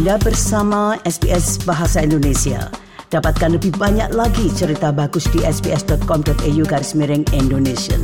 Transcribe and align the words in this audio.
Anda 0.00 0.16
bersama 0.16 0.96
SBS 1.04 1.60
Bahasa 1.68 2.00
Indonesia. 2.00 2.72
Dapatkan 3.12 3.60
lebih 3.60 3.76
banyak 3.76 4.16
lagi 4.16 4.48
cerita 4.56 4.96
bagus 4.96 5.28
di 5.28 5.44
sbs.com.au 5.44 6.62
garis 6.64 6.96
miring 6.96 7.28
Indonesia. 7.36 8.00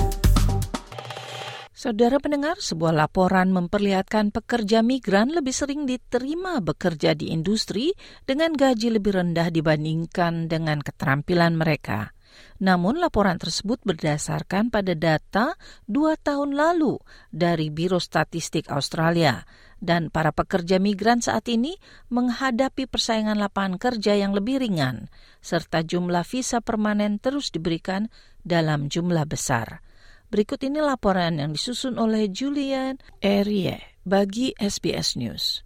Saudara 1.72 2.20
pendengar, 2.20 2.60
sebuah 2.60 2.92
laporan 2.92 3.48
memperlihatkan 3.48 4.28
pekerja 4.28 4.84
migran 4.84 5.32
lebih 5.32 5.56
sering 5.56 5.88
diterima 5.88 6.60
bekerja 6.60 7.16
di 7.16 7.32
industri 7.32 7.96
dengan 8.28 8.52
gaji 8.52 8.92
lebih 8.92 9.16
rendah 9.16 9.48
dibandingkan 9.48 10.52
dengan 10.52 10.84
keterampilan 10.84 11.56
mereka. 11.56 12.12
Namun 12.60 13.00
laporan 13.00 13.40
tersebut 13.40 13.80
berdasarkan 13.88 14.68
pada 14.68 14.92
data 14.92 15.56
dua 15.88 16.20
tahun 16.20 16.52
lalu 16.52 17.00
dari 17.32 17.72
Biro 17.72 17.96
Statistik 17.96 18.68
Australia 18.68 19.40
dan 19.82 20.08
para 20.08 20.32
pekerja 20.32 20.80
migran 20.80 21.20
saat 21.20 21.50
ini 21.50 21.76
menghadapi 22.08 22.88
persaingan 22.88 23.36
lapangan 23.36 23.76
kerja 23.76 24.16
yang 24.16 24.32
lebih 24.32 24.62
ringan, 24.62 25.12
serta 25.42 25.82
jumlah 25.82 26.22
visa 26.22 26.62
permanen 26.62 27.18
terus 27.18 27.52
diberikan 27.52 28.08
dalam 28.46 28.86
jumlah 28.86 29.26
besar. 29.26 29.82
Berikut 30.30 30.62
ini 30.62 30.82
laporan 30.82 31.38
yang 31.38 31.54
disusun 31.54 31.98
oleh 31.98 32.30
Julian 32.30 32.98
Erie 33.22 33.98
bagi 34.06 34.54
SBS 34.54 35.18
News. 35.18 35.65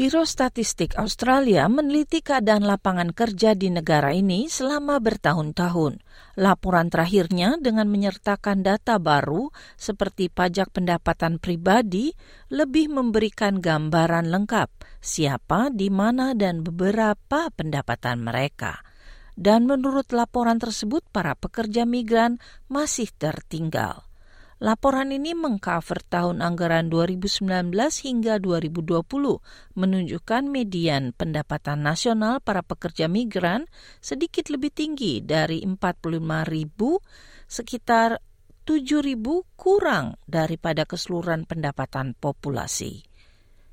Biro 0.00 0.24
Statistik 0.24 0.96
Australia 0.96 1.68
meneliti 1.68 2.24
keadaan 2.24 2.64
lapangan 2.64 3.12
kerja 3.12 3.52
di 3.52 3.68
negara 3.68 4.16
ini 4.16 4.48
selama 4.48 4.96
bertahun-tahun. 4.96 6.00
Laporan 6.40 6.88
terakhirnya 6.88 7.60
dengan 7.60 7.84
menyertakan 7.84 8.64
data 8.64 8.96
baru 8.96 9.52
seperti 9.76 10.32
pajak 10.32 10.72
pendapatan 10.72 11.36
pribadi 11.36 12.16
lebih 12.48 12.88
memberikan 12.88 13.60
gambaran 13.60 14.32
lengkap 14.32 14.72
siapa, 15.04 15.68
di 15.68 15.92
mana, 15.92 16.32
dan 16.32 16.64
beberapa 16.64 17.52
pendapatan 17.52 18.24
mereka. 18.24 18.80
Dan 19.36 19.68
menurut 19.68 20.16
laporan 20.16 20.56
tersebut, 20.56 21.04
para 21.12 21.36
pekerja 21.36 21.84
migran 21.84 22.40
masih 22.72 23.12
tertinggal. 23.20 24.09
Laporan 24.60 25.08
ini 25.08 25.32
mengcover 25.32 26.04
tahun 26.04 26.44
anggaran 26.44 26.92
2019 26.92 27.72
hingga 28.04 28.36
2020, 28.44 29.08
menunjukkan 29.72 30.42
median 30.52 31.16
pendapatan 31.16 31.80
nasional 31.80 32.44
para 32.44 32.60
pekerja 32.60 33.08
migran 33.08 33.64
sedikit 34.04 34.52
lebih 34.52 34.68
tinggi 34.68 35.24
dari 35.24 35.64
45 35.64 36.44
ribu, 36.44 37.00
sekitar 37.48 38.20
7 38.68 39.00
ribu 39.00 39.48
kurang 39.56 40.20
daripada 40.28 40.84
keseluruhan 40.84 41.48
pendapatan 41.48 42.12
populasi. 42.12 43.00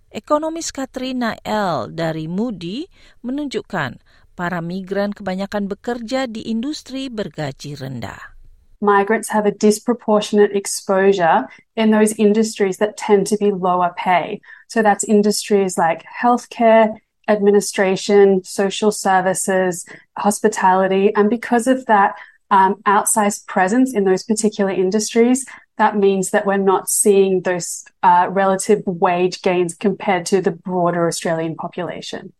Ekonomis 0.07 0.72
Katrina 0.72 1.35
L. 1.44 1.91
dari 1.91 2.31
Moody 2.31 2.88
menunjukkan 3.27 3.99
para 4.39 4.63
migran 4.63 5.11
kebanyakan 5.11 5.67
bekerja 5.67 6.31
di 6.31 6.47
industri 6.47 7.11
bergaji 7.11 7.75
rendah. 7.75 8.36
Migrants 8.81 9.30
have 9.30 9.45
a 9.45 9.52
disproportionate 9.52 10.56
exposure 10.56 11.47
in 11.75 11.92
those 11.92 12.14
industries 12.14 12.78
that 12.78 12.97
tend 12.97 13.28
to 13.28 13.38
be 13.38 13.52
lower 13.52 13.94
pay. 13.97 14.42
So 14.67 14.81
that's 14.81 15.03
industries 15.03 15.78
like 15.78 16.03
healthcare, 16.22 16.97
administration, 17.28 18.44
social 18.44 18.92
services, 18.92 19.86
hospitality. 20.17 21.14
And 21.16 21.30
because 21.30 21.67
of 21.67 21.86
that 21.88 22.16
um, 22.50 22.75
outsized 22.86 23.47
presence 23.47 23.94
in 23.94 24.06
those 24.06 24.23
particular 24.23 24.72
industries, 24.72 25.45
that 25.78 25.97
means 25.97 26.31
that 26.31 26.45
we're 26.45 26.58
not 26.58 26.89
seeing 26.89 27.41
those 27.41 27.86
uh, 28.03 28.28
relative 28.30 28.84
wage 28.86 29.41
gains 29.41 29.75
compared 29.75 30.25
to 30.28 30.41
the 30.41 30.52
broader 30.52 31.08
Australian 31.08 31.56
population. 31.56 32.34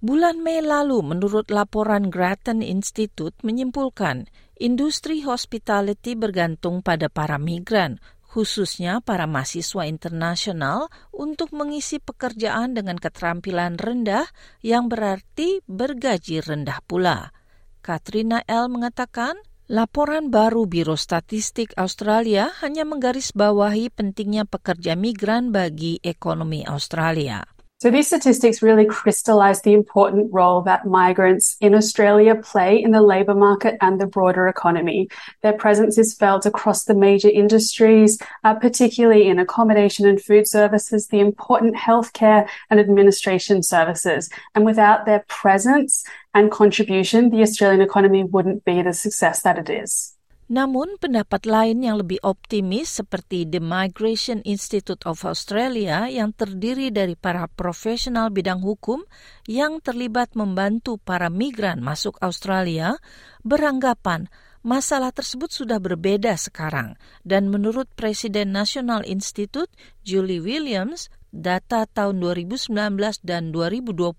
Bulan 0.00 0.40
Mei 0.40 0.64
lalu, 0.64 1.04
menurut 1.04 1.52
laporan 1.52 2.08
Grattan 2.08 2.64
Institute 2.64 3.36
menyimpulkan 3.44 4.32
industri 4.56 5.20
hospitality 5.20 6.16
bergantung 6.16 6.80
pada 6.80 7.12
para 7.12 7.36
migran, 7.36 8.00
khususnya 8.24 9.04
para 9.04 9.28
mahasiswa 9.28 9.84
internasional 9.84 10.88
untuk 11.12 11.52
mengisi 11.52 12.00
pekerjaan 12.00 12.72
dengan 12.72 12.96
keterampilan 12.96 13.76
rendah 13.76 14.24
yang 14.64 14.88
berarti 14.88 15.60
bergaji 15.68 16.48
rendah 16.48 16.80
pula. 16.88 17.36
Katrina 17.84 18.40
L. 18.48 18.72
mengatakan, 18.72 19.36
Laporan 19.68 20.32
baru 20.32 20.64
Biro 20.64 20.96
Statistik 20.96 21.76
Australia 21.76 22.48
hanya 22.64 22.88
menggarisbawahi 22.88 23.92
pentingnya 23.92 24.48
pekerja 24.48 24.96
migran 24.96 25.52
bagi 25.52 26.00
ekonomi 26.00 26.64
Australia. 26.64 27.44
So 27.82 27.90
these 27.90 28.08
statistics 28.08 28.60
really 28.60 28.84
crystallize 28.84 29.62
the 29.62 29.72
important 29.72 30.28
role 30.34 30.60
that 30.62 30.84
migrants 30.84 31.56
in 31.62 31.74
Australia 31.74 32.34
play 32.34 32.76
in 32.76 32.90
the 32.90 33.00
labour 33.00 33.32
market 33.32 33.78
and 33.80 33.98
the 33.98 34.06
broader 34.06 34.48
economy. 34.48 35.08
Their 35.40 35.54
presence 35.54 35.96
is 35.96 36.12
felt 36.12 36.44
across 36.44 36.84
the 36.84 36.94
major 36.94 37.30
industries, 37.30 38.18
uh, 38.44 38.56
particularly 38.56 39.28
in 39.28 39.38
accommodation 39.38 40.06
and 40.06 40.20
food 40.20 40.46
services, 40.46 41.06
the 41.06 41.20
important 41.20 41.74
healthcare 41.74 42.46
and 42.68 42.78
administration 42.78 43.62
services. 43.62 44.28
And 44.54 44.66
without 44.66 45.06
their 45.06 45.24
presence 45.28 46.04
and 46.34 46.50
contribution, 46.50 47.30
the 47.30 47.40
Australian 47.40 47.80
economy 47.80 48.24
wouldn't 48.24 48.66
be 48.66 48.82
the 48.82 48.92
success 48.92 49.40
that 49.40 49.56
it 49.56 49.70
is. 49.70 50.18
Namun 50.50 50.98
pendapat 50.98 51.46
lain 51.46 51.78
yang 51.86 52.02
lebih 52.02 52.18
optimis 52.26 52.98
seperti 52.98 53.46
The 53.46 53.62
Migration 53.62 54.42
Institute 54.42 54.98
of 55.06 55.22
Australia 55.22 56.10
yang 56.10 56.34
terdiri 56.34 56.90
dari 56.90 57.14
para 57.14 57.46
profesional 57.46 58.34
bidang 58.34 58.58
hukum 58.58 59.06
yang 59.46 59.78
terlibat 59.78 60.34
membantu 60.34 60.98
para 60.98 61.30
migran 61.30 61.78
masuk 61.78 62.18
Australia 62.18 62.98
beranggapan 63.46 64.26
masalah 64.66 65.14
tersebut 65.14 65.54
sudah 65.54 65.78
berbeda 65.78 66.34
sekarang 66.34 66.98
dan 67.22 67.46
menurut 67.46 67.86
Presiden 67.94 68.50
National 68.50 69.06
Institute 69.06 69.70
Julie 70.02 70.42
Williams 70.42 71.14
data 71.30 71.86
tahun 71.86 72.18
2019 72.18 72.74
dan 73.22 73.54
2020 73.54 74.18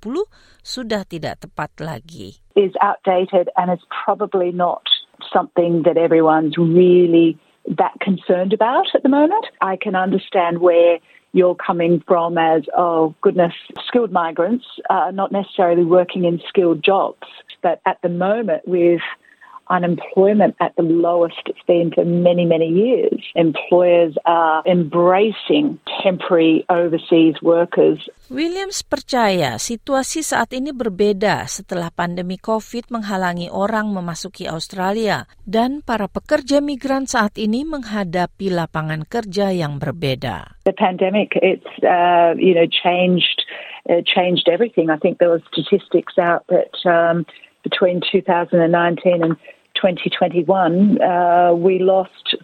sudah 0.63 1.03
tidak 1.03 1.43
tepat 1.43 1.75
lagi. 1.83 2.39
Is 2.55 2.71
outdated 2.79 3.51
and 3.59 3.67
is 3.67 3.83
probably 3.91 4.55
not 4.55 4.87
something 5.31 5.83
that 5.83 5.97
everyone's 5.97 6.57
really 6.57 7.37
that 7.77 7.93
concerned 7.99 8.53
about 8.53 8.87
at 8.93 9.03
the 9.03 9.09
moment. 9.09 9.45
I 9.61 9.77
can 9.77 9.95
understand 9.95 10.59
where 10.59 10.99
you're 11.33 11.55
coming 11.55 12.03
from 12.07 12.37
as, 12.37 12.63
oh 12.75 13.15
goodness, 13.21 13.53
skilled 13.87 14.11
migrants 14.11 14.65
are 14.89 15.11
not 15.11 15.31
necessarily 15.31 15.85
working 15.85 16.25
in 16.25 16.41
skilled 16.47 16.83
jobs. 16.83 17.27
But 17.61 17.81
at 17.85 18.01
the 18.01 18.09
moment, 18.09 18.67
with 18.67 19.01
unemployment 19.71 20.59
at 20.59 20.75
the 20.75 20.83
lowest 20.83 21.39
it's 21.47 21.63
been 21.63 21.95
for 21.95 22.03
many, 22.03 22.43
many 22.43 22.67
years. 22.67 23.23
Employers 23.39 24.19
are 24.27 24.59
embracing 24.67 25.79
temporary 26.03 26.67
overseas 26.67 27.39
workers. 27.39 28.03
Williams 28.27 28.83
percaya 28.83 29.55
situasi 29.55 30.19
saat 30.19 30.51
ini 30.51 30.75
berbeda 30.75 31.47
setelah 31.47 31.87
pandemi 31.87 32.35
COVID 32.35 32.91
menghalangi 32.91 33.47
orang 33.47 33.95
memasuki 33.95 34.51
Australia 34.51 35.31
dan 35.47 35.79
para 35.79 36.11
pekerja 36.11 36.59
migran 36.59 37.07
saat 37.07 37.39
ini 37.39 37.63
menghadapi 37.63 38.51
lapangan 38.51 39.07
kerja 39.07 39.55
yang 39.55 39.79
berbeda. 39.79 40.59
The 40.67 40.75
pandemic, 40.75 41.39
it's 41.39 41.71
uh, 41.83 42.35
you 42.35 42.51
know 42.51 42.67
changed 42.67 43.47
uh, 43.87 44.03
changed 44.03 44.51
everything. 44.51 44.91
I 44.91 44.99
think 44.99 45.17
there 45.17 45.31
were 45.31 45.43
statistics 45.49 46.19
out 46.19 46.45
that 46.51 46.75
um, 46.85 47.25
between 47.63 48.01
2019 48.11 49.23
and 49.23 49.35
2021, 49.81 51.01
uh, 51.01 51.51
we 51.57 51.81
lost, 51.81 52.37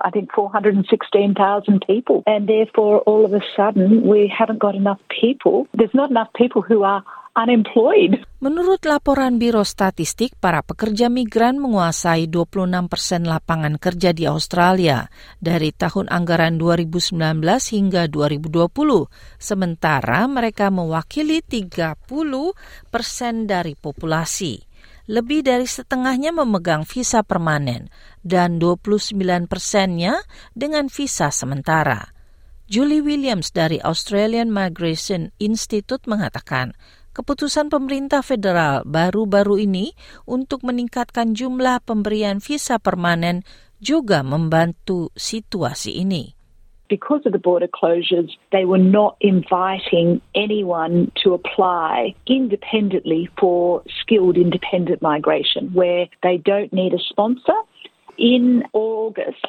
I 0.00 0.10
think, 0.10 0.32
416,000 0.32 1.84
people. 1.86 2.24
And 2.26 2.48
therefore, 2.48 3.04
all 3.04 3.28
of 3.28 3.36
a 3.36 3.44
sudden, 3.54 4.08
we 4.08 4.32
haven't 4.32 4.58
got 4.58 4.74
enough 4.74 5.00
people. 5.12 5.68
There's 5.76 5.94
not 5.94 6.10
enough 6.10 6.32
people 6.32 6.62
who 6.64 6.82
are 6.82 7.04
unemployed. 7.36 8.20
Menurut 8.40 8.88
laporan 8.88 9.36
Biro 9.36 9.62
Statistik, 9.62 10.32
para 10.40 10.64
pekerja 10.64 11.12
migran 11.12 11.60
menguasai 11.60 12.26
26 12.26 12.88
persen 12.88 13.28
lapangan 13.28 13.76
kerja 13.76 14.16
di 14.16 14.24
Australia 14.24 15.12
dari 15.38 15.70
tahun 15.76 16.08
anggaran 16.08 16.56
2019 16.56 17.20
hingga 17.76 18.08
2020, 18.08 19.12
sementara 19.36 20.24
mereka 20.24 20.72
mewakili 20.72 21.44
30 21.44 22.00
persen 22.88 23.44
dari 23.44 23.76
populasi 23.76 24.69
lebih 25.06 25.46
dari 25.46 25.68
setengahnya 25.68 26.34
memegang 26.34 26.82
visa 26.88 27.22
permanen 27.22 27.92
dan 28.24 28.58
29 28.58 29.16
persennya 29.46 30.20
dengan 30.52 30.90
visa 30.90 31.32
sementara. 31.32 32.12
Julie 32.70 33.02
Williams 33.02 33.50
dari 33.50 33.82
Australian 33.82 34.50
Migration 34.54 35.34
Institute 35.42 36.06
mengatakan, 36.06 36.74
keputusan 37.10 37.66
pemerintah 37.66 38.22
federal 38.22 38.86
baru-baru 38.86 39.66
ini 39.66 39.92
untuk 40.22 40.62
meningkatkan 40.62 41.34
jumlah 41.34 41.82
pemberian 41.82 42.38
visa 42.38 42.78
permanen 42.78 43.42
juga 43.82 44.22
membantu 44.22 45.10
situasi 45.18 45.98
ini. 45.98 46.39
Because 46.90 47.22
of 47.24 47.32
the 47.32 47.38
border 47.38 47.68
closures, 47.68 48.30
they 48.52 48.66
were 48.66 48.76
not 48.76 49.16
inviting 49.20 50.20
anyone 50.34 51.10
to 51.22 51.32
apply 51.32 52.14
independently 52.26 53.30
for 53.38 53.82
skilled 54.00 54.36
independent 54.36 55.00
migration, 55.00 55.72
where 55.72 56.06
they 56.22 56.36
don't 56.36 56.72
need 56.72 56.92
a 56.92 56.98
sponsor. 56.98 57.54
In 58.18 58.64
August, 58.74 59.46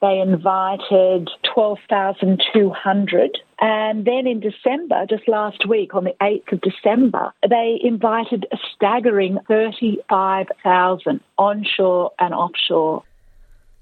they 0.00 0.18
invited 0.20 1.28
12,200. 1.54 3.38
And 3.58 4.04
then 4.04 4.26
in 4.26 4.40
December, 4.40 5.06
just 5.08 5.26
last 5.28 5.66
week, 5.68 5.94
on 5.94 6.04
the 6.04 6.14
8th 6.22 6.52
of 6.52 6.60
December, 6.60 7.32
they 7.48 7.78
invited 7.82 8.46
a 8.52 8.56
staggering 8.74 9.38
35,000 9.48 11.20
onshore 11.38 12.12
and 12.18 12.34
offshore. 12.34 13.02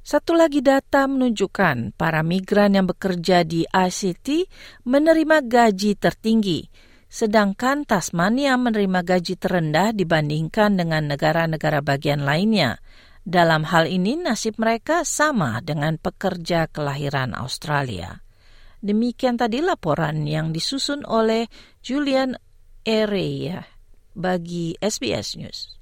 Satu 0.03 0.35
lagi 0.35 0.67
data 0.67 1.07
menunjukkan 1.07 1.95
para 1.95 2.27
migran 2.27 2.75
yang 2.75 2.91
bekerja 2.91 3.47
di 3.47 3.63
ICT 3.63 4.51
menerima 4.83 5.47
gaji 5.47 5.95
tertinggi, 5.95 6.67
sedangkan 7.07 7.87
Tasmania 7.87 8.59
menerima 8.59 9.07
gaji 9.07 9.39
terendah 9.39 9.95
dibandingkan 9.95 10.75
dengan 10.75 11.07
negara-negara 11.07 11.87
bagian 11.87 12.27
lainnya. 12.27 12.83
Dalam 13.23 13.63
hal 13.63 13.87
ini 13.87 14.19
nasib 14.19 14.59
mereka 14.59 15.07
sama 15.07 15.63
dengan 15.63 15.95
pekerja 15.95 16.67
kelahiran 16.67 17.39
Australia. 17.39 18.19
Demikian 18.83 19.39
tadi 19.39 19.63
laporan 19.63 20.27
yang 20.27 20.51
disusun 20.51 21.07
oleh 21.07 21.47
Julian 21.79 22.35
Ereya 22.83 23.63
bagi 24.19 24.75
SBS 24.83 25.39
News. 25.39 25.82